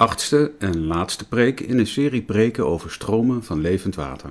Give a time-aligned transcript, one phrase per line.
[0.00, 4.30] achtste en laatste preek in een serie preken over stromen van levend water.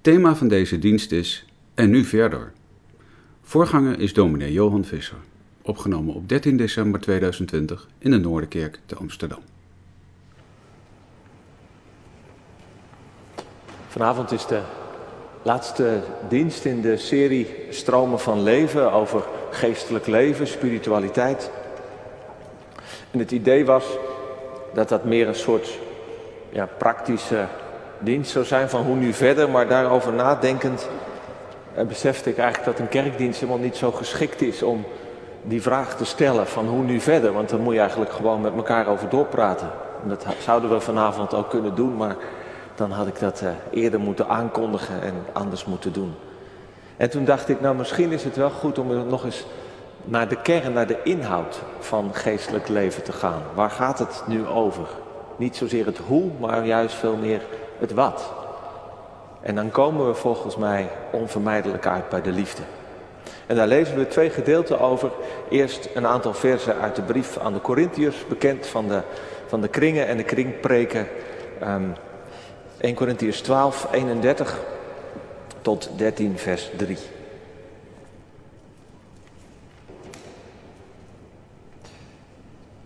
[0.00, 2.52] Thema van deze dienst is En nu verder.
[3.42, 5.16] Voorganger is dominee Johan Visser,
[5.62, 9.38] opgenomen op 13 december 2020 in de Noorderkerk te Amsterdam.
[13.88, 14.62] Vanavond is de
[15.42, 21.50] laatste dienst in de serie Stromen van Leven over geestelijk leven, spiritualiteit.
[23.10, 23.84] En het idee was
[24.72, 25.78] dat dat meer een soort
[26.50, 27.44] ja, praktische
[27.98, 30.88] dienst zou zijn van hoe nu verder, maar daarover nadenkend
[31.74, 34.84] eh, besefte ik eigenlijk dat een kerkdienst helemaal niet zo geschikt is om
[35.42, 38.54] die vraag te stellen van hoe nu verder, want dan moet je eigenlijk gewoon met
[38.56, 39.70] elkaar over doorpraten.
[40.02, 42.16] En dat zouden we vanavond ook kunnen doen, maar
[42.74, 46.14] dan had ik dat eh, eerder moeten aankondigen en anders moeten doen.
[46.96, 49.46] En toen dacht ik, nou misschien is het wel goed om er nog eens
[50.08, 53.42] naar de kern, naar de inhoud van geestelijk leven te gaan.
[53.54, 54.86] Waar gaat het nu over?
[55.36, 57.42] Niet zozeer het hoe, maar juist veel meer
[57.78, 58.32] het wat.
[59.40, 62.62] En dan komen we volgens mij onvermijdelijk uit bij de liefde.
[63.46, 65.10] En daar lezen we twee gedeelten over.
[65.50, 69.00] Eerst een aantal versen uit de brief aan de Corinthiërs, bekend van de,
[69.46, 71.06] van de kringen en de kringpreken.
[71.62, 71.92] Um,
[72.78, 74.58] 1 Corinthiërs 12, 31
[75.62, 76.98] tot 13, vers 3.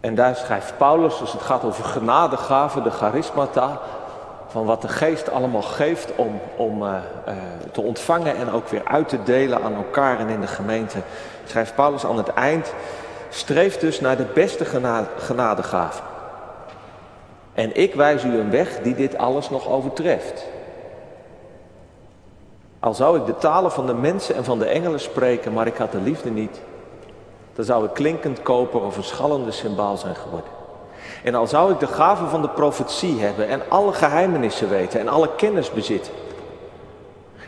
[0.02, 3.80] En daar schrijft Paulus, dus het gaat over genadegaven, de charismata,
[4.48, 7.34] van wat de geest allemaal geeft om, om uh, uh,
[7.72, 10.98] te ontvangen en ook weer uit te delen aan elkaar en in de gemeente.
[11.44, 12.72] Schrijft Paulus aan het eind,
[13.28, 16.04] streef dus naar de beste genade, genadegaven.
[17.54, 20.46] En ik wijs u een weg die dit alles nog overtreft.
[22.80, 25.76] Al zou ik de talen van de mensen en van de engelen spreken, maar ik
[25.76, 26.60] had de liefde niet,
[27.54, 30.50] dan zou ik klinkend koper of een schallende symbaal zijn geworden.
[31.24, 35.08] En al zou ik de gave van de profetie hebben en alle geheimenissen weten en
[35.08, 36.12] alle kennis bezitten.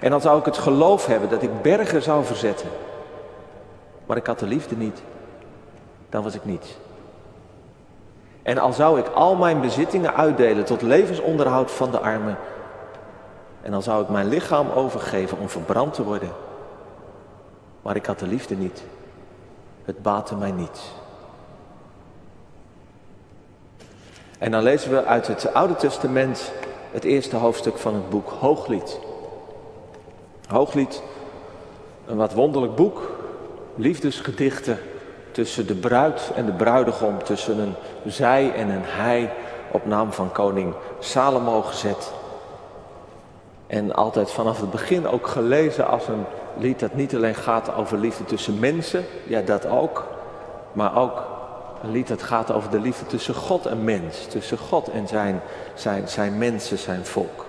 [0.00, 2.69] En dan zou ik het geloof hebben dat ik bergen zou verzetten.
[4.06, 5.03] Maar ik had de liefde niet,
[6.09, 6.76] dan was ik niets.
[8.43, 12.37] En al zou ik al mijn bezittingen uitdelen tot levensonderhoud van de armen.
[13.62, 16.31] En dan zou ik mijn lichaam overgeven om verbrand te worden.
[17.82, 18.84] Maar ik had de liefde niet.
[19.84, 20.92] Het baatte mij niets.
[24.38, 26.52] En dan lezen we uit het Oude Testament
[26.92, 28.98] het eerste hoofdstuk van het boek Hooglied.
[30.48, 31.02] Hooglied,
[32.06, 33.10] een wat wonderlijk boek,
[33.76, 34.78] liefdesgedichten
[35.30, 37.74] tussen de bruid en de bruidegom, tussen een
[38.04, 39.32] zij en een hij,
[39.70, 42.12] op naam van koning Salomo gezet.
[43.66, 46.25] En altijd vanaf het begin ook gelezen als een
[46.58, 50.06] lied dat niet alleen gaat over liefde tussen mensen, ja dat ook,
[50.72, 51.22] maar ook
[51.82, 55.41] een lied dat gaat over de liefde tussen God en mens, tussen God en zijn,
[55.75, 57.47] zijn, zijn mensen, zijn volk.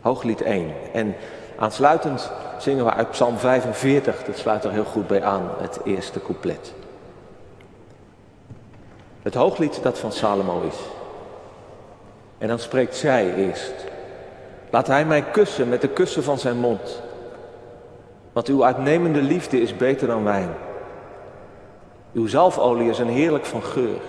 [0.00, 0.72] Hooglied 1.
[0.92, 1.14] En
[1.58, 6.22] aansluitend zingen we uit Psalm 45, dat sluit er heel goed bij aan, het eerste
[6.22, 6.72] couplet.
[9.22, 10.76] Het hooglied dat van Salomo is.
[12.38, 13.87] En dan spreekt zij eerst.
[14.70, 17.02] Laat hij mij kussen met de kussen van zijn mond.
[18.32, 20.50] Want uw uitnemende liefde is beter dan wijn.
[22.12, 24.00] Uw zalfolie is een heerlijk van geur.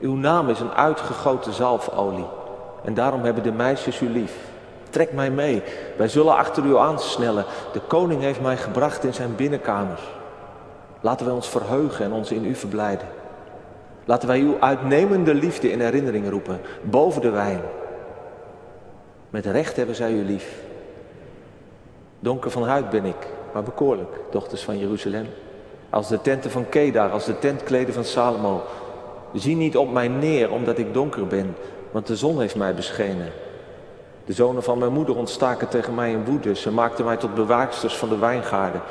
[0.00, 2.26] Uw naam is een uitgegoten zalfolie.
[2.84, 4.36] En daarom hebben de meisjes u lief.
[4.90, 5.62] Trek mij mee.
[5.96, 7.44] Wij zullen achter u aansnellen.
[7.72, 10.02] De koning heeft mij gebracht in zijn binnenkamers.
[11.00, 13.08] Laten wij ons verheugen en ons in u verblijden.
[14.04, 17.60] Laten wij uw uitnemende liefde in herinnering roepen, boven de wijn.
[19.34, 20.62] Met recht hebben zij u lief.
[22.20, 25.26] Donker van huid ben ik, maar bekoorlijk, dochters van Jeruzalem.
[25.90, 28.62] Als de tenten van Kedar, als de tentkleden van Salomo.
[29.32, 31.56] Zie niet op mij neer, omdat ik donker ben,
[31.90, 33.32] want de zon heeft mij beschenen.
[34.24, 36.54] De zonen van mijn moeder ontstaken tegen mij in woede.
[36.54, 38.82] Ze maakten mij tot bewaaksters van de wijngaarden.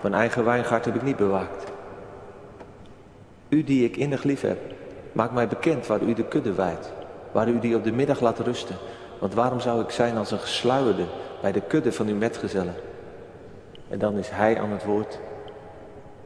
[0.00, 1.72] Mijn eigen wijngaard heb ik niet bewaakt.
[3.48, 4.58] U die ik innig lief heb,
[5.12, 6.92] maak mij bekend waar u de kudde wijdt.
[7.32, 8.76] Waar u die op de middag laat rusten.
[9.18, 11.04] Want waarom zou ik zijn als een gesluierde
[11.40, 12.74] bij de kudde van uw metgezellen?
[13.88, 15.18] En dan is hij aan het woord.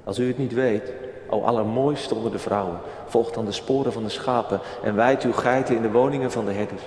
[0.04, 0.92] Als u het niet weet,
[1.28, 5.32] o allermooiste onder de vrouwen, volg dan de sporen van de schapen en wijd uw
[5.32, 6.82] geiten in de woningen van de herders.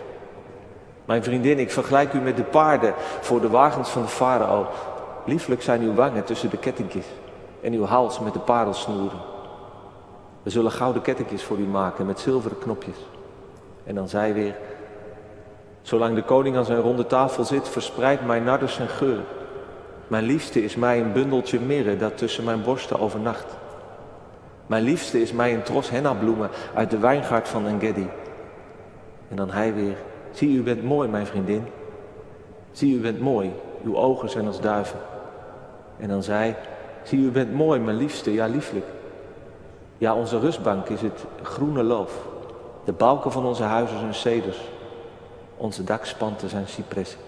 [1.05, 4.67] Mijn vriendin, ik vergelijk u met de paarden voor de wagens van de farao.
[5.25, 7.05] Lieflijk zijn uw wangen tussen de kettingjes
[7.61, 9.19] en uw hals met de parelsnoeren.
[10.43, 12.97] We zullen gouden kettingjes voor u maken met zilveren knopjes.
[13.83, 14.55] En dan zij weer,
[15.83, 19.19] zolang de koning aan zijn ronde tafel zit, verspreidt mijn nardus zijn geur.
[20.07, 23.57] Mijn liefste is mij een bundeltje mirre dat tussen mijn borsten overnacht.
[24.67, 28.09] Mijn liefste is mij een tros hennabloemen uit de wijngaard van Engedi.
[29.29, 29.97] En dan hij weer,
[30.31, 31.67] zie u bent mooi mijn vriendin.
[32.71, 33.53] Zie u bent mooi,
[33.83, 34.99] uw ogen zijn als duiven.
[35.97, 36.55] En dan zij,
[37.03, 38.85] zie u bent mooi mijn liefste, ja lieflijk.
[39.97, 42.27] Ja, onze rustbank is het groene loof.
[42.83, 44.57] De balken van onze huizen zijn ceders.
[45.57, 47.19] Onze dakspanten zijn cipressen.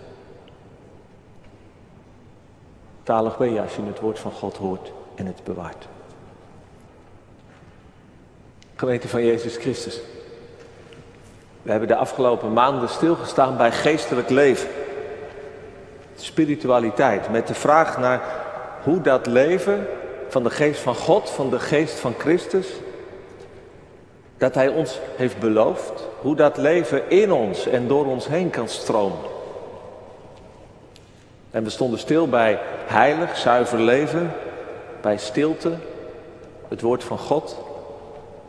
[3.04, 5.88] Talig ben je als je het woord van God hoort en het bewaart.
[8.76, 10.02] Gemeente van Jezus Christus.
[11.62, 14.70] We hebben de afgelopen maanden stilgestaan bij geestelijk leven.
[16.16, 17.30] Spiritualiteit.
[17.30, 18.22] Met de vraag naar
[18.84, 19.88] hoe dat leven
[20.28, 22.68] van de geest van God, van de geest van Christus,
[24.38, 28.68] dat Hij ons heeft beloofd, hoe dat leven in ons en door ons heen kan
[28.68, 29.34] stromen.
[31.52, 34.32] En we stonden stil bij heilig, zuiver leven,
[35.02, 35.72] bij stilte,
[36.68, 37.58] het woord van God,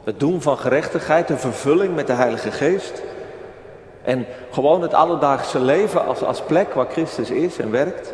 [0.04, 3.02] het doen van gerechtigheid, de vervulling met de Heilige Geest.
[4.02, 8.12] En gewoon het alledaagse leven als, als plek waar Christus is en werkt.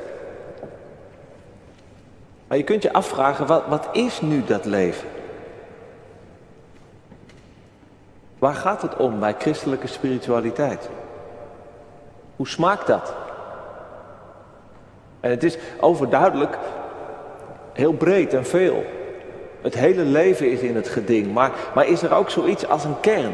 [2.46, 5.08] Maar je kunt je afvragen, wat, wat is nu dat leven?
[8.42, 10.88] Waar gaat het om bij christelijke spiritualiteit?
[12.36, 13.14] Hoe smaakt dat?
[15.20, 16.58] En het is overduidelijk
[17.72, 18.84] heel breed en veel.
[19.60, 23.00] Het hele leven is in het geding, maar, maar is er ook zoiets als een
[23.00, 23.32] kern?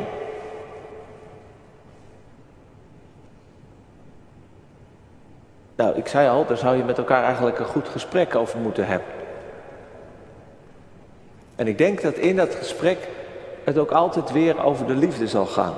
[5.76, 8.86] Nou, ik zei al, daar zou je met elkaar eigenlijk een goed gesprek over moeten
[8.86, 9.08] hebben.
[11.56, 13.08] En ik denk dat in dat gesprek
[13.68, 15.74] het ook altijd weer over de liefde zal gaan.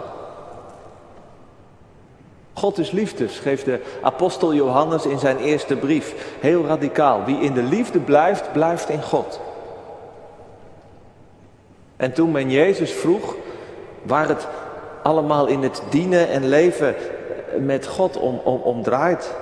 [2.53, 6.37] God is liefde, schreef de apostel Johannes in zijn eerste brief.
[6.41, 7.25] Heel radicaal.
[7.25, 9.41] Wie in de liefde blijft, blijft in God.
[11.97, 13.35] En toen men Jezus vroeg
[14.03, 14.47] waar het
[15.03, 16.95] allemaal in het dienen en leven
[17.59, 19.35] met God om, om, om draait,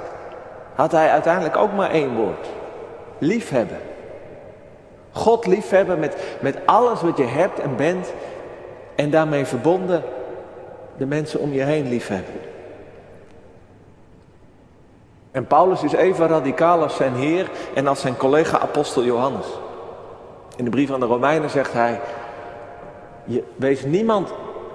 [0.75, 2.47] had hij uiteindelijk ook maar één woord.
[3.19, 3.79] Liefhebben.
[5.13, 8.13] God liefhebben met, met alles wat je hebt en bent
[8.99, 10.03] en daarmee verbonden
[10.97, 12.35] de mensen om je heen liefhebben.
[15.31, 19.47] En Paulus is even radicaal als zijn Heer en als zijn collega apostel Johannes.
[20.57, 22.01] In de brief aan de Romeinen zegt hij,
[23.25, 24.33] je, wees niemand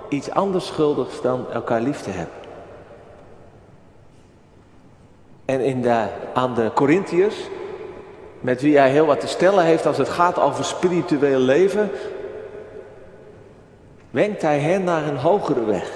[0.10, 2.36] iets anders schuldigs dan elkaar lief te hebben.
[5.46, 7.36] En in de, aan de Corinthiërs,
[8.40, 11.92] met wie hij heel wat te stellen heeft als het gaat over spiritueel leven,
[14.14, 15.92] wenkt hij hen naar een hogere weg.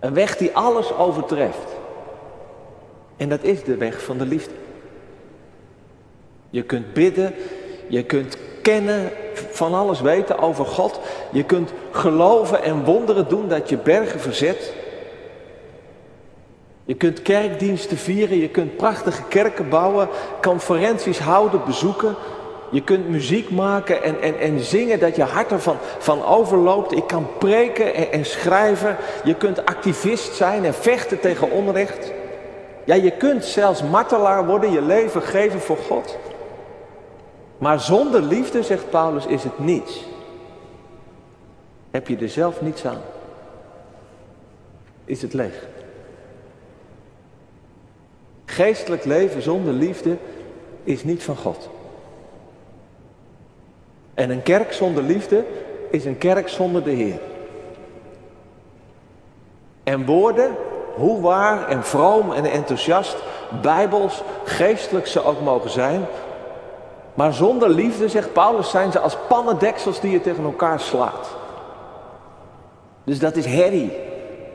[0.00, 1.76] Een weg die alles overtreft.
[3.16, 4.54] En dat is de weg van de liefde.
[6.50, 7.34] Je kunt bidden,
[7.88, 11.00] je kunt kennen, van alles weten over God.
[11.30, 14.74] Je kunt geloven en wonderen doen dat je bergen verzet.
[16.84, 20.08] Je kunt kerkdiensten vieren, je kunt prachtige kerken bouwen,
[20.42, 22.14] conferenties houden, bezoeken.
[22.70, 26.92] Je kunt muziek maken en, en, en zingen dat je hart ervan van overloopt.
[26.92, 28.96] Ik kan preken en, en schrijven.
[29.24, 32.12] Je kunt activist zijn en vechten tegen onrecht.
[32.84, 36.18] Ja, je kunt zelfs martelaar worden, je leven geven voor God.
[37.58, 40.04] Maar zonder liefde, zegt Paulus, is het niets.
[41.90, 43.00] Heb je er zelf niets aan?
[45.04, 45.66] Is het leeg?
[48.44, 50.16] Geestelijk leven zonder liefde
[50.84, 51.68] is niet van God.
[54.16, 55.44] En een kerk zonder liefde
[55.90, 57.18] is een kerk zonder de Heer.
[59.84, 60.50] En woorden,
[60.94, 63.16] hoe waar en vroom en enthousiast,
[63.62, 66.06] bijbels, geestelijk ze ook mogen zijn,
[67.14, 71.28] maar zonder liefde, zegt Paulus, zijn ze als pannendeksels die je tegen elkaar slaat.
[73.04, 73.92] Dus dat is herrie,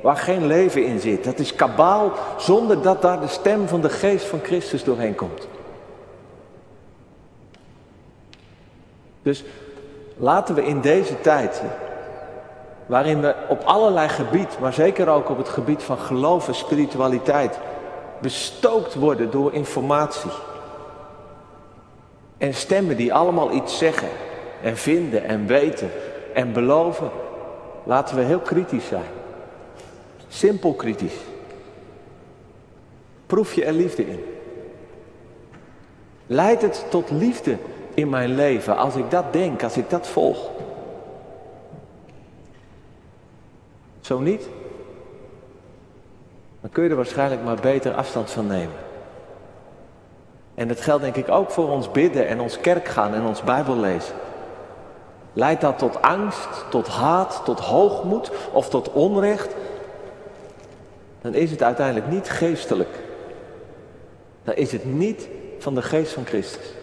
[0.01, 1.23] waar geen leven in zit.
[1.23, 5.47] Dat is kabaal, zonder dat daar de stem van de geest van Christus doorheen komt.
[9.21, 9.43] Dus
[10.17, 11.61] laten we in deze tijd,
[12.85, 17.59] waarin we op allerlei gebied, maar zeker ook op het gebied van geloof en spiritualiteit,
[18.21, 20.31] bestookt worden door informatie
[22.37, 24.09] en stemmen die allemaal iets zeggen
[24.61, 25.89] en vinden en weten
[26.33, 27.09] en beloven.
[27.83, 29.09] Laten we heel kritisch zijn.
[30.27, 31.17] Simpel kritisch.
[33.25, 34.23] Proef je er liefde in?
[36.27, 37.57] Leidt het tot liefde
[37.93, 40.49] in mijn leven als ik dat denk, als ik dat volg?
[44.01, 44.47] Zo niet?
[46.61, 48.75] Dan kun je er waarschijnlijk maar beter afstand van nemen.
[50.55, 53.43] En dat geldt denk ik ook voor ons bidden en ons kerk gaan en ons
[53.43, 54.15] Bijbel lezen.
[55.33, 59.55] Leidt dat tot angst, tot haat, tot hoogmoed of tot onrecht?
[61.21, 62.99] dan is het uiteindelijk niet geestelijk.
[64.43, 65.27] Dan is het niet
[65.59, 66.73] van de geest van Christus.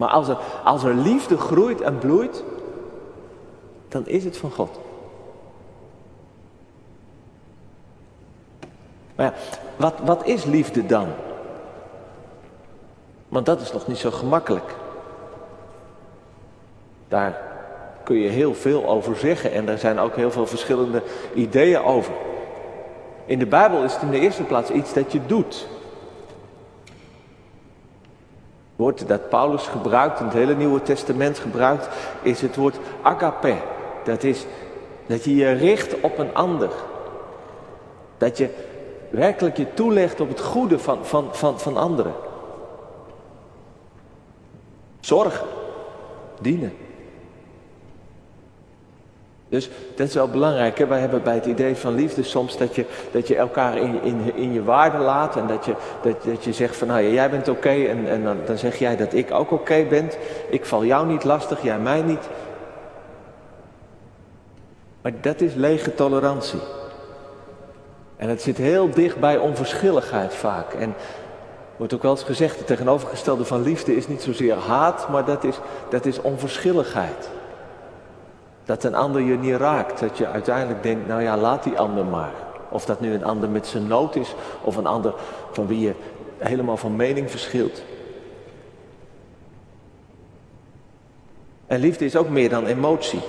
[0.00, 2.44] Maar als er, als er liefde groeit en bloeit,
[3.88, 4.80] dan is het van God.
[9.14, 9.34] Maar ja,
[9.76, 11.08] wat, wat is liefde dan?
[13.28, 14.74] Want dat is nog niet zo gemakkelijk.
[17.08, 17.40] Daar
[18.02, 21.02] kun je heel veel over zeggen en er zijn ook heel veel verschillende
[21.34, 22.12] ideeën over.
[23.24, 25.66] In de Bijbel is het in de eerste plaats iets dat je doet.
[28.60, 31.88] Het woord dat Paulus gebruikt, in het hele Nieuwe Testament gebruikt,
[32.22, 33.56] is het woord agape.
[34.04, 34.46] Dat is
[35.06, 36.70] dat je je richt op een ander.
[38.18, 38.48] Dat je
[39.10, 42.14] werkelijk je toelegt op het goede van, van, van, van anderen.
[45.00, 45.46] Zorgen,
[46.40, 46.72] dienen.
[49.50, 50.78] Dus dat is wel belangrijk.
[50.78, 50.86] Hè?
[50.86, 54.34] Wij hebben bij het idee van liefde soms dat je, dat je elkaar in, in,
[54.34, 55.36] in je waarde laat.
[55.36, 58.24] En dat je, dat, dat je zegt van nou ja, jij bent oké en, en
[58.24, 60.10] dan, dan zeg jij dat ik ook oké ben.
[60.48, 62.28] Ik val jou niet lastig, jij mij niet.
[65.02, 66.60] Maar dat is lege tolerantie.
[68.16, 70.72] En het zit heel dicht bij onverschilligheid vaak.
[70.72, 70.94] En
[71.76, 75.44] wordt ook wel eens gezegd, het tegenovergestelde van liefde is niet zozeer haat, maar dat
[75.44, 77.30] is, dat is onverschilligheid.
[78.70, 80.00] Dat een ander je niet raakt.
[80.00, 82.32] Dat je uiteindelijk denkt, nou ja, laat die ander maar.
[82.68, 85.14] Of dat nu een ander met zijn nood is, of een ander
[85.52, 85.94] van wie je
[86.38, 87.82] helemaal van mening verschilt.
[91.66, 93.20] En liefde is ook meer dan emotie.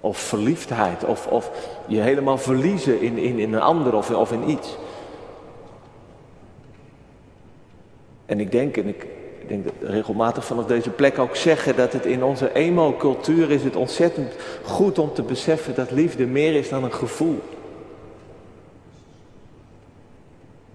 [0.00, 1.50] Of verliefdheid, of, of
[1.86, 4.76] je helemaal verliezen in, in, in een ander of, of in iets.
[8.26, 9.06] En ik denk, en ik,
[9.44, 13.64] ik denk dat regelmatig vanaf deze plek ook zeggen dat het in onze emo-cultuur is
[13.64, 14.32] het ontzettend
[14.62, 17.40] goed om te beseffen dat liefde meer is dan een gevoel.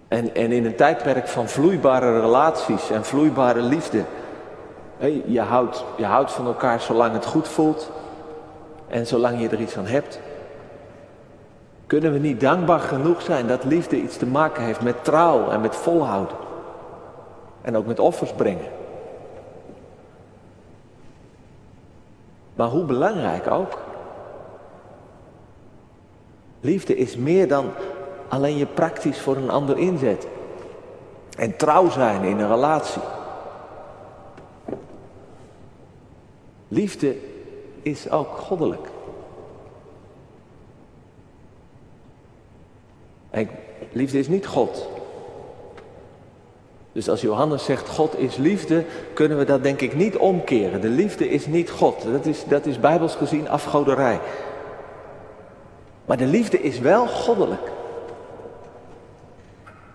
[0.07, 4.03] En, en in een tijdperk van vloeibare relaties en vloeibare liefde.
[5.25, 7.91] je, houdt, je houdt van elkaar zolang het goed voelt
[8.87, 10.19] en zolang je er iets aan hebt.
[11.87, 15.61] Kunnen we niet dankbaar genoeg zijn dat liefde iets te maken heeft met trouw en
[15.61, 16.48] met volhouden?
[17.69, 18.71] En ook met offers brengen.
[22.55, 23.77] Maar hoe belangrijk ook.
[26.61, 27.71] Liefde is meer dan
[28.27, 30.29] alleen je praktisch voor een ander inzetten.
[31.37, 33.01] En trouw zijn in een relatie.
[36.67, 37.17] Liefde
[37.81, 38.89] is ook goddelijk.
[43.91, 44.98] Liefde is niet God.
[46.91, 50.81] Dus als Johannes zegt God is liefde, kunnen we dat denk ik niet omkeren.
[50.81, 52.03] De liefde is niet God.
[52.11, 54.19] Dat is, dat is bijbels gezien afgoderij.
[56.05, 57.71] Maar de liefde is wel goddelijk.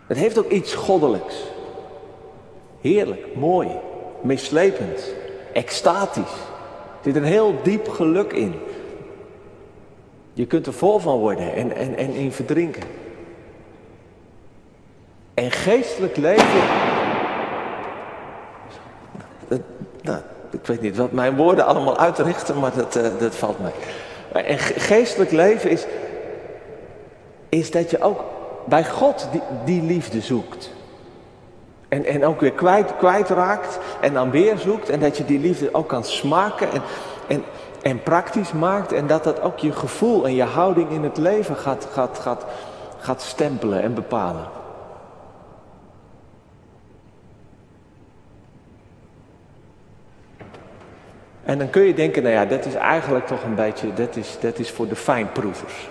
[0.07, 1.35] Het heeft ook iets goddelijks.
[2.81, 3.69] Heerlijk, mooi,
[4.21, 5.15] meeslepend,
[5.53, 6.33] extatisch.
[6.99, 8.55] Er zit een heel diep geluk in.
[10.33, 12.83] Je kunt er vol van worden en, en, en in verdrinken.
[15.35, 16.84] En geestelijk leven.
[20.04, 20.18] Nou,
[20.50, 23.73] ik weet niet wat mijn woorden allemaal uitrichten, maar dat, uh, dat valt mij.
[24.42, 25.87] En geestelijk leven is,
[27.49, 28.25] is dat je ook
[28.64, 30.70] bij God die, die liefde zoekt.
[31.88, 34.88] En, en ook weer kwijt, kwijtraakt en dan weer zoekt.
[34.88, 36.82] En dat je die liefde ook kan smaken en,
[37.26, 37.44] en,
[37.82, 38.92] en praktisch maakt.
[38.92, 42.44] En dat dat ook je gevoel en je houding in het leven gaat, gaat, gaat,
[42.99, 44.63] gaat stempelen en bepalen.
[51.45, 54.37] En dan kun je denken, nou ja, dat is eigenlijk toch een beetje, dat is,
[54.41, 55.89] dat is voor de fijnproevers.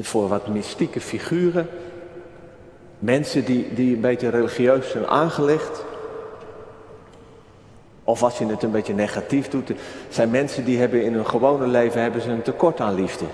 [0.00, 1.68] Voor wat mystieke figuren.
[2.98, 5.84] Mensen die, die een beetje religieus zijn aangelegd.
[8.04, 9.70] Of als je het een beetje negatief doet,
[10.08, 13.24] zijn mensen die hebben in hun gewone leven hebben ze een tekort aan liefde.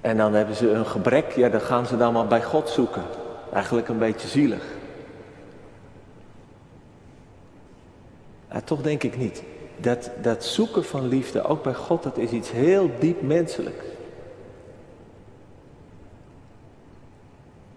[0.00, 3.02] En dan hebben ze een gebrek, ja, dan gaan ze dan maar bij God zoeken.
[3.52, 4.62] Eigenlijk een beetje zielig.
[8.60, 9.42] Toch denk ik niet.
[9.76, 13.84] Dat, dat zoeken van liefde, ook bij God, dat is iets heel diep menselijks.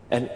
[0.08, 0.30] En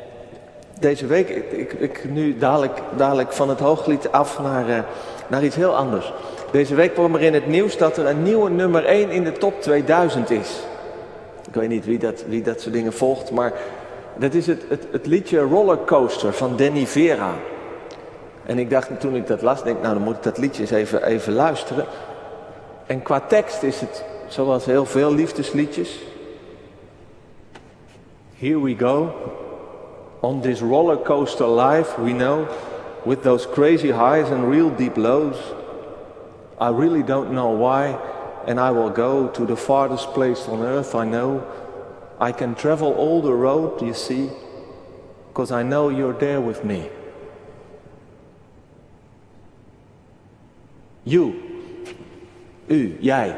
[0.79, 4.79] deze week, ik, ik, nu dadelijk, dadelijk van het hooglied af naar, uh,
[5.27, 6.13] naar iets heel anders.
[6.51, 9.31] Deze week kwam er in het nieuws dat er een nieuwe nummer 1 in de
[9.31, 10.59] top 2000 is.
[11.47, 13.53] Ik weet niet wie dat, wie dat soort dingen volgt, maar
[14.17, 17.33] dat is het, het, het liedje Rollercoaster van Danny Vera.
[18.45, 20.71] En ik dacht toen ik dat las, denk nou dan moet ik dat liedje eens
[20.71, 21.85] even, even luisteren.
[22.85, 25.99] En qua tekst is het zoals heel veel liefdesliedjes.
[28.37, 29.13] Here we go.
[30.19, 32.47] On this roller coaster life, we know,
[33.03, 35.37] with those crazy highs and real deep lows.
[36.59, 37.97] I really don't know why,
[38.47, 41.41] and I will go to the farthest place on earth I know.
[42.19, 44.29] I can travel all the road, you see,
[45.27, 46.89] because I know you're there with me.
[51.03, 51.33] You.
[52.67, 53.35] U, jij.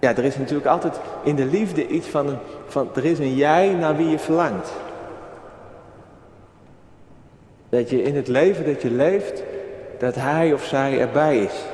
[0.00, 3.72] Ja, er is natuurlijk altijd in de liefde iets van, van er is een jij
[3.72, 4.72] naar wie je verlangt.
[7.68, 9.42] Dat je in het leven dat je leeft,
[9.98, 11.64] dat hij of zij erbij is.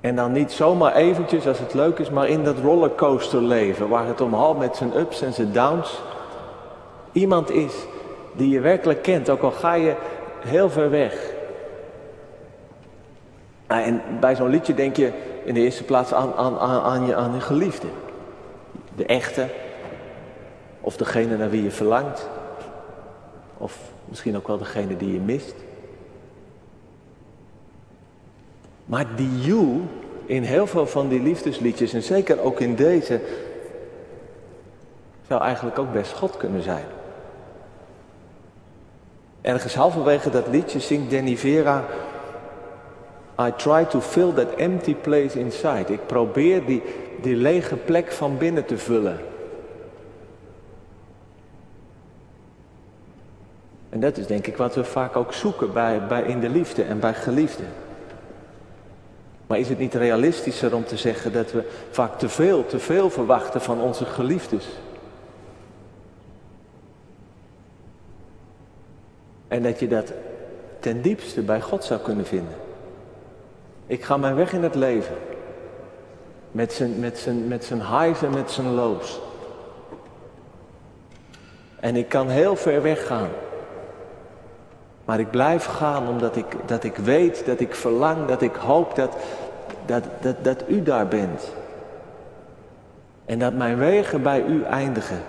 [0.00, 4.06] En dan niet zomaar eventjes als het leuk is, maar in dat rollercoaster leven, waar
[4.06, 6.00] het omhaalt met zijn ups en zijn downs.
[7.12, 7.72] Iemand is
[8.32, 9.94] die je werkelijk kent, ook al ga je
[10.44, 11.35] heel ver weg.
[13.68, 15.12] Nou, en bij zo'n liedje denk je
[15.44, 17.86] in de eerste plaats aan, aan, aan, aan, je, aan je geliefde.
[18.96, 19.46] De echte.
[20.80, 22.28] Of degene naar wie je verlangt.
[23.58, 25.54] Of misschien ook wel degene die je mist.
[28.84, 29.82] Maar die you
[30.26, 33.20] in heel veel van die liefdesliedjes, en zeker ook in deze,
[35.28, 36.84] zou eigenlijk ook best God kunnen zijn.
[39.40, 41.84] Ergens halverwege dat liedje zingt Danny Vera
[43.38, 45.92] I try to fill that empty place inside.
[45.92, 46.82] Ik probeer die,
[47.22, 49.20] die lege plek van binnen te vullen.
[53.88, 56.82] En dat is denk ik wat we vaak ook zoeken bij, bij in de liefde
[56.82, 57.66] en bij geliefden.
[59.46, 63.10] Maar is het niet realistischer om te zeggen dat we vaak te veel, te veel
[63.10, 64.68] verwachten van onze geliefdes?
[69.48, 70.12] En dat je dat
[70.80, 72.65] ten diepste bij God zou kunnen vinden.
[73.86, 75.16] Ik ga mijn weg in het leven.
[76.50, 79.20] Met zijn, met zijn, met zijn highs en met zijn lows.
[81.80, 83.28] En ik kan heel ver weg gaan.
[85.04, 88.94] Maar ik blijf gaan omdat ik, dat ik weet, dat ik verlang, dat ik hoop
[88.94, 89.16] dat,
[89.86, 91.52] dat, dat, dat u daar bent.
[93.24, 95.22] En dat mijn wegen bij u eindigen.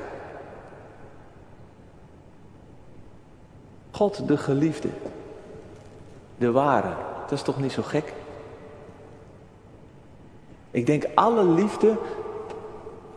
[3.91, 4.89] God de geliefde.
[6.37, 6.93] De ware.
[7.21, 8.13] Dat is toch niet zo gek?
[10.71, 11.97] Ik denk alle liefde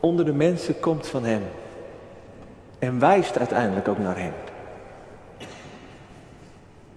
[0.00, 1.42] onder de mensen komt van Hem.
[2.78, 4.32] En wijst uiteindelijk ook naar Hem.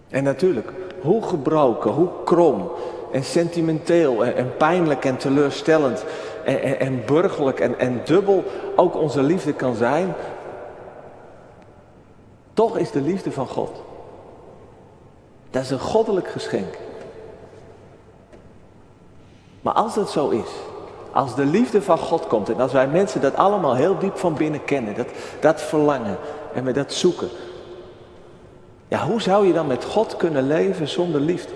[0.10, 2.72] En natuurlijk, hoe gebroken, hoe krom
[3.12, 6.06] en sentimenteel en, pijnlijk en teleurstellend
[6.46, 8.44] en, en, en burgerlijk en, en dubbel
[8.76, 10.13] ook onze liefde kan zijn,
[12.54, 13.82] toch is de liefde van God.
[15.50, 16.78] Dat is een goddelijk geschenk.
[19.63, 20.49] Maar als het zo is,
[21.12, 24.34] als de liefde van God komt en als wij mensen dat allemaal heel diep van
[24.34, 25.08] binnen kennen, dat,
[25.39, 26.17] dat verlangen
[26.54, 27.30] en we dat zoeken.
[28.88, 31.54] Ja, hoe zou je dan met God kunnen leven zonder liefde?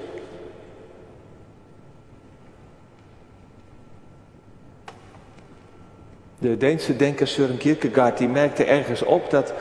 [6.40, 9.54] De Deense denker Søren Kierkegaard die merkte ergens op dat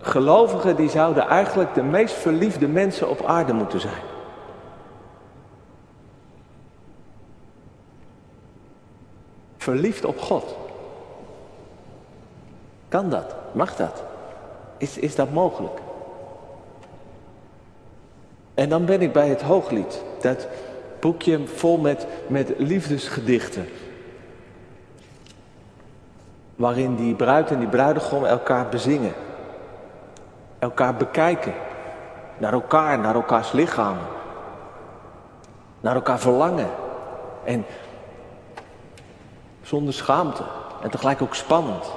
[0.00, 4.15] gelovigen die zouden eigenlijk de meest verliefde mensen op aarde moeten zijn.
[9.66, 10.56] Verliefd op God.
[12.88, 13.34] Kan dat?
[13.52, 14.02] Mag dat?
[14.76, 15.80] Is, is dat mogelijk?
[18.54, 20.02] En dan ben ik bij het Hooglied.
[20.20, 20.46] Dat
[21.00, 23.68] boekje vol met, met liefdesgedichten.
[26.56, 29.12] Waarin die bruid en die bruidegom elkaar bezingen.
[30.58, 31.54] Elkaar bekijken.
[32.38, 33.96] Naar elkaar, naar elkaars lichaam.
[35.80, 36.70] Naar elkaar verlangen.
[37.44, 37.64] En
[39.66, 40.42] zonder schaamte
[40.82, 41.92] en tegelijk ook spannend.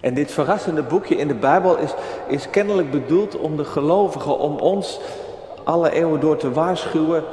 [0.00, 1.94] En dit verrassende boekje in de Bijbel is,
[2.26, 5.00] is kennelijk bedoeld om de gelovigen, om ons
[5.64, 7.24] alle eeuwen door te waarschuwen,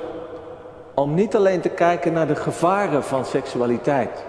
[0.94, 4.24] om niet alleen te kijken naar de gevaren van seksualiteit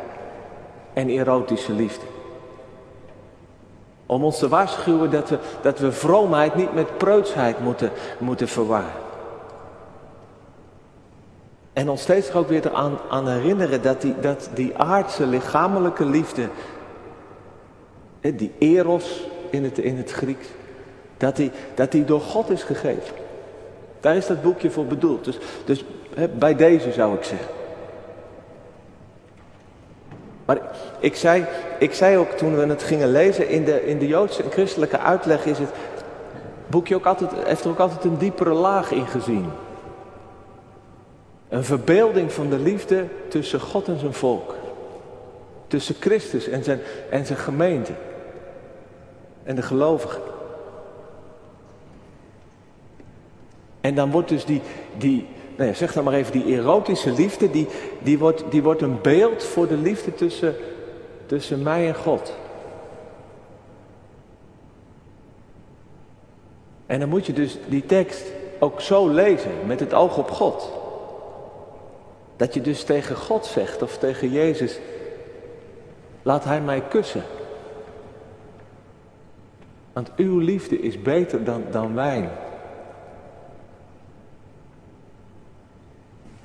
[0.93, 2.07] en erotische liefde.
[4.07, 9.10] Om ons te waarschuwen dat we, dat we vroomheid niet met preutsheid moeten, moeten verwarren.
[11.73, 16.49] En ons steeds ook weer aan, aan herinneren dat die, dat die aardse lichamelijke liefde,
[18.21, 20.47] die eros in het, in het Grieks,
[21.17, 23.15] dat die, dat die door God is gegeven.
[24.01, 25.25] Daar is dat boekje voor bedoeld.
[25.25, 25.85] Dus, dus
[26.39, 27.49] bij deze zou ik zeggen.
[30.45, 30.59] Maar
[30.99, 31.45] ik zei,
[31.79, 34.99] ik zei ook toen we het gingen lezen, in de, in de Joodse en christelijke
[34.99, 35.71] uitleg is het
[36.67, 39.51] boekje ook altijd, heeft er ook altijd een diepere laag in gezien.
[41.51, 44.55] Een verbeelding van de liefde tussen God en zijn volk.
[45.67, 47.93] Tussen Christus en zijn, en zijn gemeente.
[49.43, 50.23] En de gelovigen.
[53.81, 54.61] En dan wordt dus die,
[54.97, 57.69] die nou ja, zeg dan maar even, die erotische liefde, die,
[58.03, 60.55] die, wordt, die wordt een beeld voor de liefde tussen,
[61.27, 62.37] tussen mij en God.
[66.87, 70.80] En dan moet je dus die tekst ook zo lezen, met het oog op God.
[72.41, 74.79] Dat je dus tegen God zegt of tegen Jezus,
[76.23, 77.23] laat Hij mij kussen.
[79.93, 82.31] Want uw liefde is beter dan, dan wijn.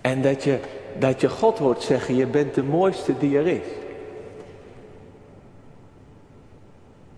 [0.01, 0.59] En dat je,
[0.99, 3.67] dat je God hoort zeggen, je bent de mooiste die er is.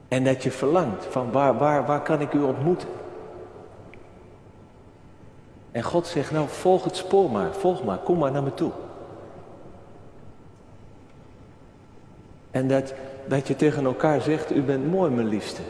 [0.08, 2.90] En dat je verlangt van waar, waar, waar kan ik u ontmoeten?
[5.78, 8.72] En God zegt, nou volg het spoor maar, volg maar, kom maar naar me toe.
[12.52, 12.94] En dat,
[13.28, 15.62] dat je tegen elkaar zegt, u bent mooi mijn liefste.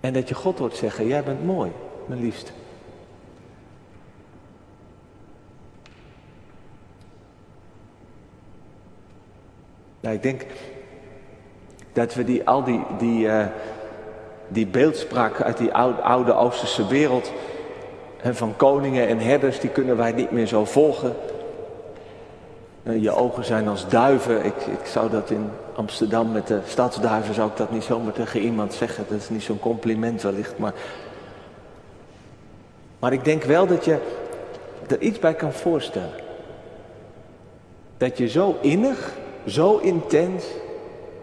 [0.00, 1.72] En dat je God hoort zeggen, jij bent mooi
[2.06, 2.50] mijn liefste.
[10.00, 10.46] Nou, ik denk
[11.92, 13.46] dat we die, al die, die, uh,
[14.48, 17.32] die beeldspraak uit die oude, oude Oosterse wereld
[18.32, 21.14] van koningen en herders, die kunnen wij niet meer zo volgen.
[22.82, 24.44] Je ogen zijn als duiven.
[24.44, 28.40] Ik, ik zou dat in Amsterdam met de stadsduiven, zou ik dat niet zomaar tegen
[28.40, 29.04] iemand zeggen.
[29.08, 30.72] Dat is niet zo'n compliment wellicht, maar...
[32.98, 33.98] Maar ik denk wel dat je
[34.88, 36.14] er iets bij kan voorstellen.
[37.96, 39.12] Dat je zo innig,
[39.46, 40.44] zo intens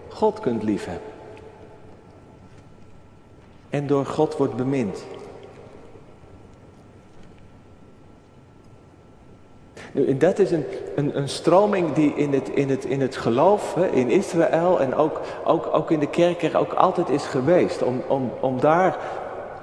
[0.09, 1.11] God kunt liefhebben.
[3.69, 5.03] En door God wordt bemind.
[9.91, 13.73] Nu, dat is een, een, een stroming die in het, in het, in het geloof,
[13.73, 17.82] hè, in Israël en ook, ook, ook in de kerk er ook altijd is geweest.
[17.82, 18.97] Om, om, om daar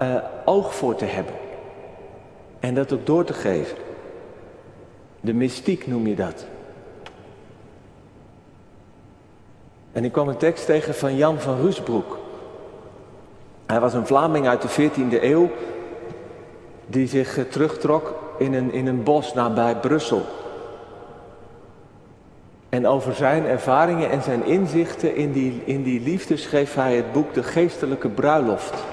[0.03, 0.15] uh,
[0.45, 1.35] oog voor te hebben.
[2.61, 3.77] En dat ook door te geven.
[5.21, 6.47] De mystiek noem je dat.
[9.93, 12.19] En ik kwam een tekst tegen van Jan van Rusbroek.
[13.67, 15.51] Hij was een Vlaming uit de 14e eeuw
[16.91, 20.23] die zich terugtrok in een, in een bos nabij Brussel.
[22.69, 27.13] En over zijn ervaringen en zijn inzichten in die, in die liefde schreef hij het
[27.13, 28.85] boek De Geestelijke Bruiloft.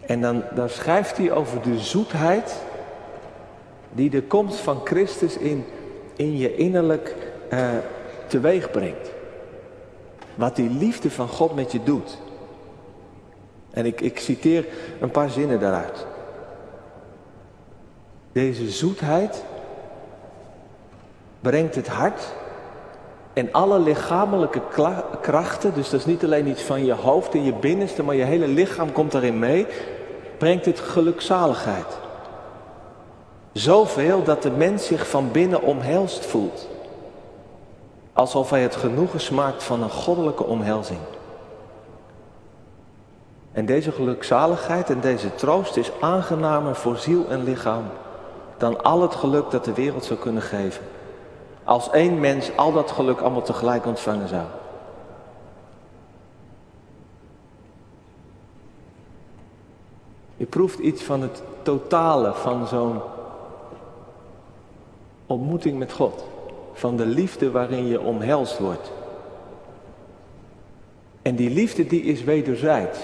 [0.00, 2.62] En dan, dan schrijft hij over de zoetheid
[3.92, 5.64] die de komst van Christus in,
[6.16, 7.14] in je innerlijk
[7.52, 7.68] uh,
[8.26, 9.10] teweeg brengt.
[10.34, 12.18] Wat die liefde van God met je doet.
[13.76, 14.66] En ik, ik citeer
[15.00, 16.06] een paar zinnen daaruit.
[18.32, 19.44] Deze zoetheid
[21.40, 22.32] brengt het hart
[23.32, 24.60] en alle lichamelijke
[25.20, 28.24] krachten, dus dat is niet alleen iets van je hoofd en je binnenste, maar je
[28.24, 29.66] hele lichaam komt daarin mee,
[30.38, 31.98] brengt het gelukzaligheid.
[33.52, 36.68] Zoveel dat de mens zich van binnen omhelst voelt.
[38.12, 41.00] Alsof hij het genoegen smaakt van een goddelijke omhelzing.
[43.56, 47.84] En deze gelukzaligheid en deze troost is aangenamer voor ziel en lichaam
[48.56, 50.84] dan al het geluk dat de wereld zou kunnen geven.
[51.64, 54.44] Als één mens al dat geluk allemaal tegelijk ontvangen zou.
[60.36, 63.00] Je proeft iets van het totale van zo'n
[65.26, 66.24] ontmoeting met God.
[66.72, 68.92] Van de liefde waarin je omhelst wordt.
[71.22, 72.98] En die liefde die is wederzijds.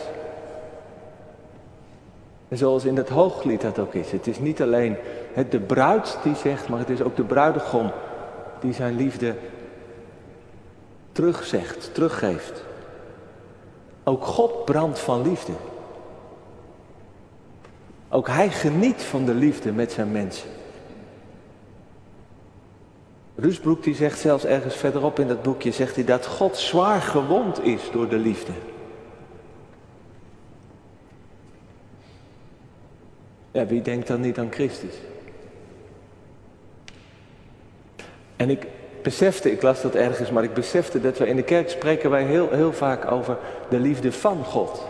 [2.53, 4.11] En zoals in het hooglied dat ook is.
[4.11, 4.97] Het is niet alleen
[5.33, 7.93] het de bruid die zegt, maar het is ook de bruidegom
[8.61, 9.35] die zijn liefde
[11.13, 12.65] terugzegt, teruggeeft.
[14.05, 15.53] Ook God brandt van liefde.
[18.09, 20.49] Ook hij geniet van de liefde met zijn mensen.
[23.37, 27.65] Rusbroek die zegt zelfs ergens verderop in dat boekje, zegt hij dat God zwaar gewond
[27.65, 28.53] is door de liefde.
[33.53, 34.95] Ja, wie denkt dan niet aan Christus?
[38.37, 38.67] En ik
[39.03, 42.23] besefte, ik las dat ergens, maar ik besefte dat we in de kerk spreken wij
[42.23, 43.37] heel, heel vaak over
[43.69, 44.87] de liefde van God.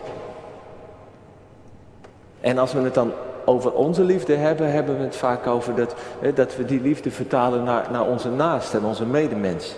[2.41, 3.11] En als we het dan
[3.45, 5.95] over onze liefde hebben, hebben we het vaak over dat,
[6.35, 9.75] dat we die liefde vertalen naar, naar onze naasten en onze medemens.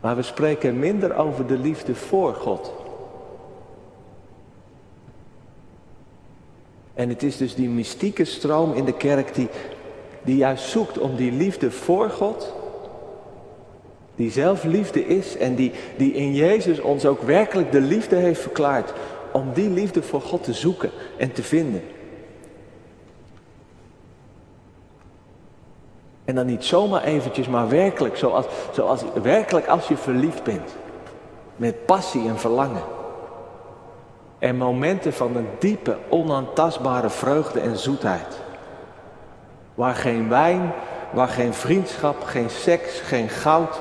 [0.00, 2.72] Maar we spreken minder over de liefde voor God.
[6.98, 9.48] En het is dus die mystieke stroom in de kerk die,
[10.22, 12.54] die juist zoekt om die liefde voor God,
[14.14, 18.40] die zelf liefde is en die, die in Jezus ons ook werkelijk de liefde heeft
[18.40, 18.92] verklaard,
[19.32, 21.82] om die liefde voor God te zoeken en te vinden.
[26.24, 30.70] En dan niet zomaar eventjes, maar werkelijk, zoals, zoals, werkelijk als je verliefd bent.
[31.56, 32.97] Met passie en verlangen.
[34.38, 38.40] En momenten van een diepe, onaantastbare vreugde en zoetheid.
[39.74, 40.72] Waar geen wijn,
[41.12, 43.80] waar geen vriendschap, geen seks, geen goud,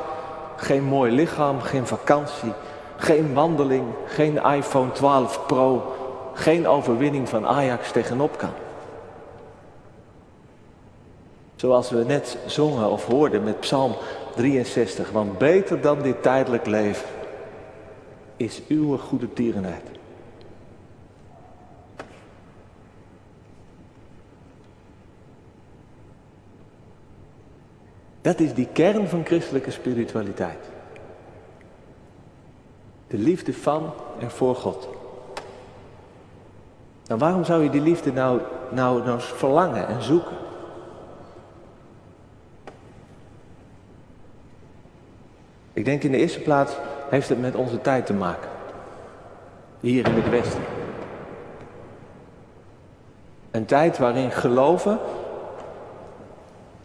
[0.55, 2.53] geen mooi lichaam, geen vakantie,
[2.95, 5.93] geen wandeling, geen iPhone 12 Pro,
[6.33, 8.51] geen overwinning van Ajax tegenop kan.
[11.55, 13.95] Zoals we net zongen of hoorden met Psalm
[14.35, 15.11] 63.
[15.11, 17.07] Want beter dan dit tijdelijk leven
[18.35, 19.96] is uw goede tierenheid.
[28.27, 30.69] Dat is die kern van christelijke spiritualiteit.
[33.07, 34.87] De liefde van en voor God.
[37.05, 40.37] Nou, waarom zou je die liefde nou, nou, nou verlangen en zoeken?
[45.73, 46.77] Ik denk in de eerste plaats
[47.09, 48.49] heeft het met onze tijd te maken.
[49.79, 50.63] Hier in het Westen.
[53.51, 54.99] Een tijd waarin geloven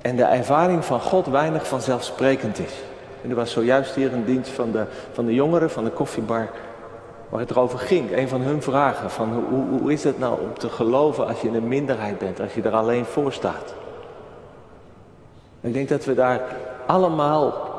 [0.02, 2.72] en de ervaring van God weinig vanzelfsprekend is.
[3.22, 6.48] En er was zojuist hier een dienst van de, van de jongeren van de koffiebar
[7.28, 8.16] waar het erover ging.
[8.16, 11.48] Een van hun vragen van hoe, hoe is het nou om te geloven als je
[11.48, 13.74] een minderheid bent, als je er alleen voor staat.
[15.60, 16.40] Ik denk dat we daar
[16.86, 17.70] allemaal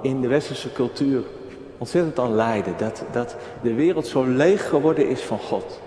[0.00, 1.22] in de westerse cultuur
[1.78, 2.74] ontzettend aan lijden.
[2.76, 5.80] Dat, dat de wereld zo leeg geworden is van God.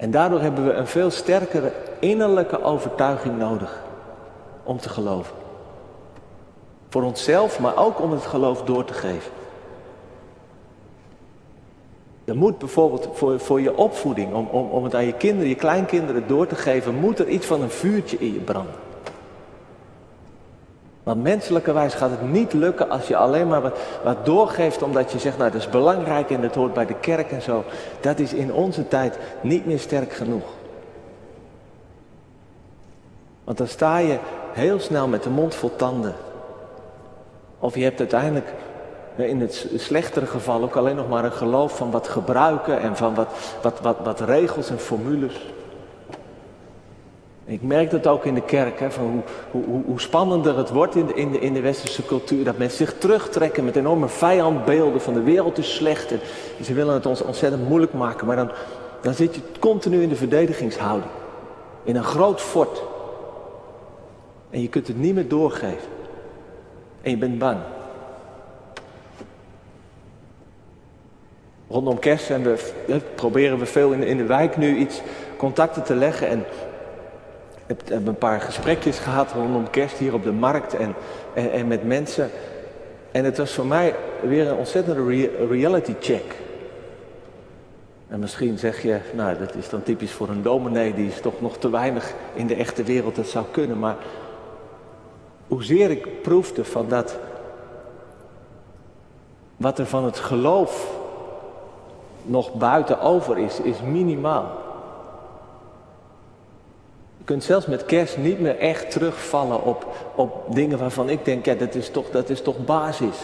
[0.00, 3.82] En daardoor hebben we een veel sterkere innerlijke overtuiging nodig
[4.62, 5.34] om te geloven.
[6.88, 9.32] Voor onszelf, maar ook om het geloof door te geven.
[12.24, 15.54] Er moet bijvoorbeeld voor, voor je opvoeding, om, om, om het aan je kinderen, je
[15.54, 18.89] kleinkinderen door te geven, moet er iets van een vuurtje in je branden.
[21.02, 25.18] Want menselijkerwijs gaat het niet lukken als je alleen maar wat, wat doorgeeft omdat je
[25.18, 27.64] zegt, nou dat is belangrijk en dat hoort bij de kerk en zo.
[28.00, 30.44] Dat is in onze tijd niet meer sterk genoeg.
[33.44, 34.18] Want dan sta je
[34.52, 36.14] heel snel met de mond vol tanden.
[37.58, 38.52] Of je hebt uiteindelijk
[39.16, 43.14] in het slechtere geval ook alleen nog maar een geloof van wat gebruiken en van
[43.14, 43.28] wat,
[43.62, 45.52] wat, wat, wat regels en formules.
[47.50, 49.04] Ik merk dat ook in de kerk, hè, van
[49.50, 52.44] hoe, hoe, hoe spannender het wordt in de, in, de, in de westerse cultuur.
[52.44, 56.10] Dat mensen zich terugtrekken met enorme vijandbeelden van de wereld is slecht.
[56.10, 56.20] En
[56.64, 58.26] ze willen het ons ontzettend moeilijk maken.
[58.26, 58.50] Maar dan,
[59.00, 61.10] dan zit je continu in de verdedigingshouding.
[61.84, 62.82] In een groot fort.
[64.50, 65.88] En je kunt het niet meer doorgeven.
[67.02, 67.58] En je bent bang.
[71.68, 72.56] Rondom kerst we,
[73.14, 75.00] proberen we veel in, in de wijk nu iets
[75.36, 76.28] contacten te leggen.
[76.28, 76.44] En
[77.70, 80.94] heb, heb een paar gesprekjes gehad rondom kerst hier op de markt en,
[81.34, 82.30] en, met mensen.
[83.12, 86.34] En het was voor mij weer een ontzettende reality check.
[88.08, 91.40] En misschien zeg je, nou dat is dan typisch voor een dominee, die is toch
[91.40, 93.78] nog te weinig in de echte wereld, dat zou kunnen.
[93.78, 93.96] Maar
[95.48, 97.18] hoezeer ik proefde van dat,
[99.56, 100.98] wat er van het geloof
[102.22, 104.69] nog buiten over is, is minimaal.
[107.30, 111.54] Kunt zelfs met kerst niet meer echt terugvallen op, op dingen waarvan ik denk, ja,
[111.54, 113.16] dat is, toch, dat is toch basis.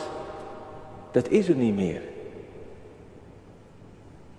[1.10, 2.00] Dat is er niet meer.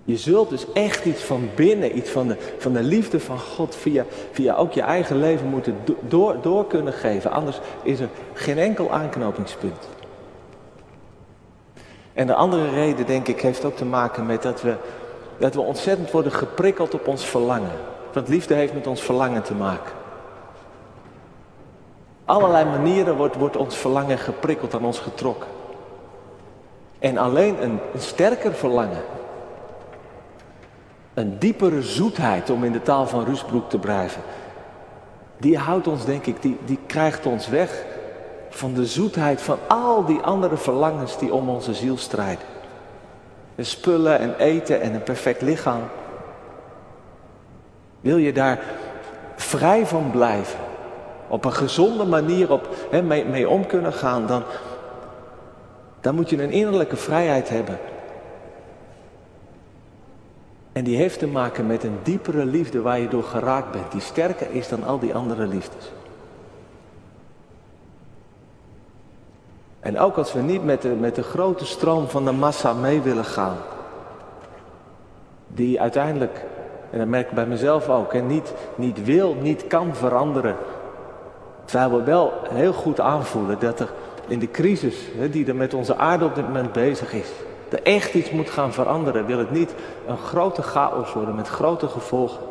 [0.03, 3.75] Je zult dus echt iets van binnen, iets van de, van de liefde van God
[3.75, 7.31] via, via ook je eigen leven moeten door, door kunnen geven.
[7.31, 9.87] Anders is er geen enkel aanknopingspunt.
[12.13, 14.75] En de andere reden, denk ik, heeft ook te maken met dat we,
[15.37, 17.95] dat we ontzettend worden geprikkeld op ons verlangen.
[18.17, 19.93] Want liefde heeft met ons verlangen te maken.
[22.25, 25.47] Allerlei manieren wordt, wordt ons verlangen geprikkeld aan ons getrokken.
[26.99, 29.01] En alleen een, sterker verlangen,
[31.13, 34.21] een diepere zoetheid, om in de taal van Rusbroek te blijven,
[35.37, 37.85] die houdt ons, denk ik, die, die krijgt ons weg
[38.49, 42.45] van de zoetheid van al die andere verlangens die om onze ziel strijden.
[43.55, 45.81] De spullen en eten en een perfect lichaam.
[48.01, 48.59] Wil je daar
[49.35, 50.59] vrij van blijven,
[51.27, 52.69] op een gezonde manier op,
[53.03, 54.43] mee, mee om kunnen gaan, dan,
[56.01, 57.79] dan moet je een innerlijke vrijheid hebben.
[60.71, 64.01] En die heeft te maken met een diepere liefde waar je door geraakt bent, die
[64.01, 65.91] sterker is dan al die andere liefdes.
[69.79, 73.01] En ook als we niet met de, met de grote stroom van de massa mee
[73.01, 73.57] willen gaan,
[75.47, 76.45] die uiteindelijk,
[76.91, 80.55] en dat merk ik bij mezelf ook, en niet, niet wil, niet kan veranderen.
[81.65, 83.89] Terwijl we wel heel goed aanvoelen dat er
[84.27, 87.29] in de crisis hè, die er met onze aarde op dit moment bezig is,
[87.69, 89.25] er echt iets moet gaan veranderen.
[89.25, 89.73] Wil het niet
[90.07, 92.43] een grote chaos worden met grote gevolgen.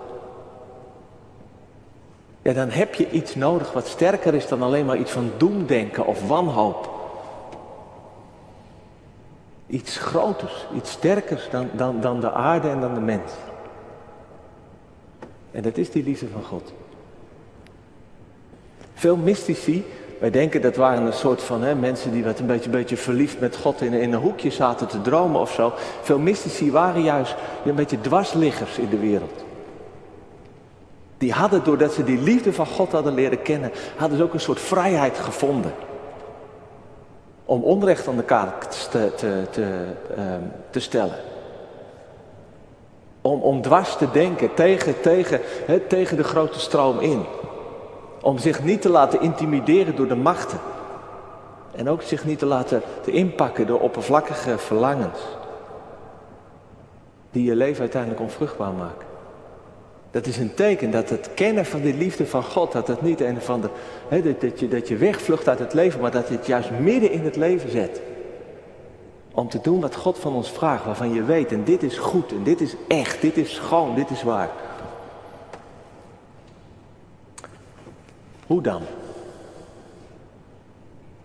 [2.42, 6.06] Ja, dan heb je iets nodig wat sterker is dan alleen maar iets van doemdenken
[6.06, 6.90] of wanhoop.
[9.66, 13.32] Iets groters, iets sterkers dan, dan, dan de aarde en dan de mens.
[15.56, 16.72] En dat is die liefde van God.
[18.94, 19.84] Veel mystici,
[20.18, 23.40] wij denken dat waren een soort van hè, mensen die wat een beetje, beetje verliefd
[23.40, 25.72] met God in, in een hoekje zaten te dromen of zo.
[26.02, 29.44] Veel mystici waren juist een beetje dwarsliggers in de wereld.
[31.18, 34.40] Die hadden, doordat ze die liefde van God hadden leren kennen, hadden ze ook een
[34.40, 35.72] soort vrijheid gevonden
[37.44, 39.84] om onrecht aan de kaart te, te, te,
[40.16, 41.35] ehm, te stellen.
[43.26, 45.40] Om, om dwars te denken tegen, tegen,
[45.88, 47.24] tegen de grote stroom in.
[48.22, 50.58] Om zich niet te laten intimideren door de machten.
[51.74, 55.18] En ook zich niet te laten te inpakken door oppervlakkige verlangens.
[57.30, 59.06] Die je leven uiteindelijk onvruchtbaar maken.
[60.10, 63.20] Dat is een teken dat het kennen van die liefde van God, dat het niet
[63.20, 63.68] een van de,
[64.22, 67.24] dat, dat, je, dat je wegvlucht uit het leven, maar dat het juist midden in
[67.24, 68.00] het leven zet.
[69.36, 72.32] Om te doen wat God van ons vraagt, waarvan je weet, en dit is goed,
[72.32, 74.50] en dit is echt, dit is schoon, dit is waar.
[78.46, 78.82] Hoe dan?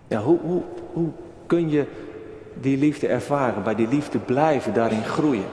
[0.07, 0.61] Ja, hoe, hoe,
[0.93, 1.09] hoe
[1.45, 1.85] kun je
[2.53, 5.49] die liefde ervaren, bij die liefde blijven, daarin groeien?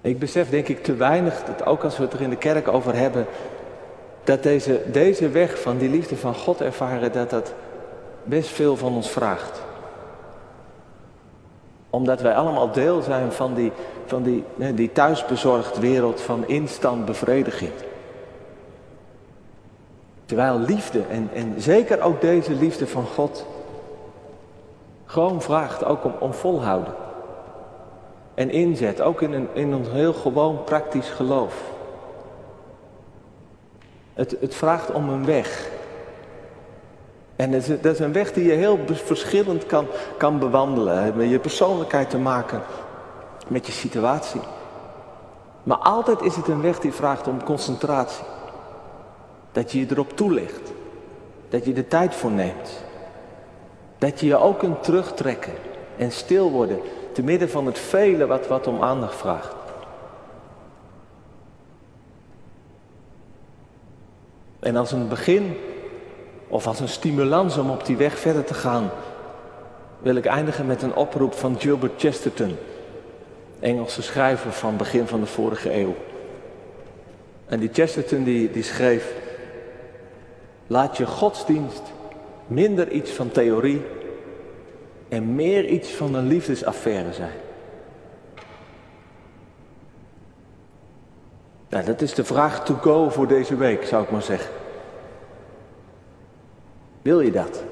[0.00, 2.68] Ik besef denk ik te weinig, dat ook als we het er in de kerk
[2.68, 3.26] over hebben,
[4.24, 7.54] dat deze, deze weg van die liefde van God ervaren, dat dat
[8.24, 9.62] best veel van ons vraagt.
[11.90, 13.72] Omdat wij allemaal deel zijn van die,
[14.06, 17.72] van die, die thuisbezorgd wereld van instant bevrediging.
[20.24, 23.46] Terwijl liefde, en, en zeker ook deze liefde van God,
[25.04, 26.94] gewoon vraagt ook om, om volhouden
[28.34, 31.62] en inzet, ook in, een, in ons heel gewoon praktisch geloof.
[34.14, 35.70] Het, het vraagt om een weg.
[37.36, 41.16] En dat is, een weg die je heel verschillend kan, kan bewandelen.
[41.16, 42.62] Met je persoonlijkheid te maken,
[43.48, 44.40] met je situatie.
[45.62, 48.24] Maar altijd is het een weg die vraagt om concentratie.
[49.52, 50.72] Dat je je erop toelegt.
[51.48, 52.84] Dat je er tijd voor neemt.
[53.98, 55.52] Dat je je ook kunt terugtrekken
[55.96, 56.80] en stil worden
[57.12, 59.54] te midden van het vele wat, wat om aandacht vraagt.
[64.60, 65.56] En als een begin
[66.48, 68.90] of als een stimulans om op die weg verder te gaan,
[69.98, 72.56] wil ik eindigen met een oproep van Gilbert Chesterton,
[73.60, 75.94] Engelse schrijver van begin van de vorige eeuw.
[77.46, 79.12] En die Chesterton die, die schreef,
[80.66, 81.82] laat je godsdienst
[82.46, 83.82] minder iets van theorie
[85.08, 87.42] en meer iets van een liefdesaffaire zijn.
[91.68, 94.50] Nou, dat is de vraag to go voor deze week, zou ik maar zeggen.
[97.04, 97.62] Wil je dat?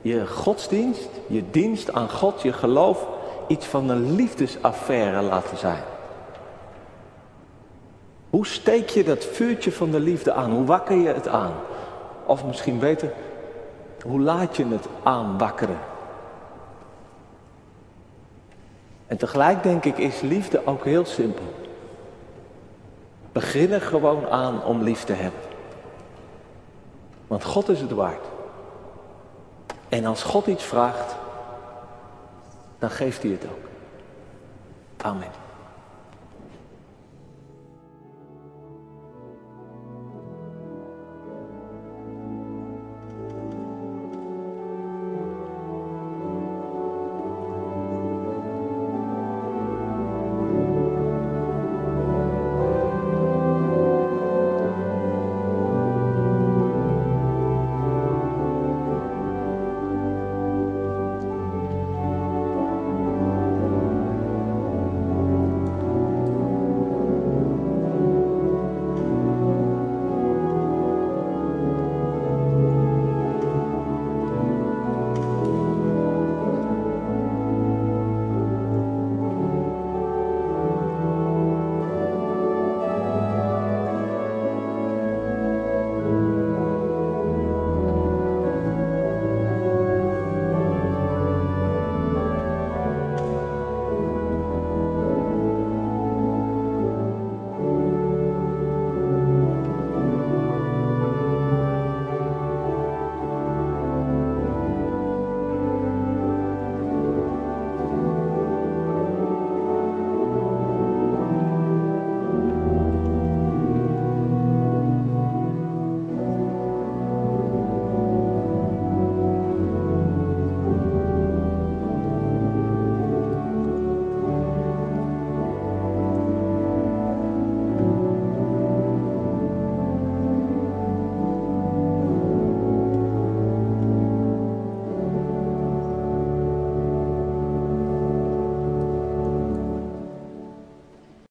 [0.00, 3.06] Je godsdienst, je dienst aan God, je geloof,
[3.48, 5.82] iets van een liefdesaffaire laten zijn.
[8.30, 10.50] Hoe steek je dat vuurtje van de liefde aan?
[10.50, 11.52] Hoe wakker je het aan?
[12.26, 13.12] Of misschien beter,
[14.04, 15.78] hoe laat je het aanwakkeren?
[19.06, 21.44] En tegelijk denk ik is liefde ook heel simpel.
[23.32, 25.40] Begin er gewoon aan om lief te hebben.
[27.26, 28.31] Want God is het waard.
[29.92, 31.14] En als God iets vraagt,
[32.78, 33.68] dan geeft hij het ook.
[34.96, 35.41] Amen.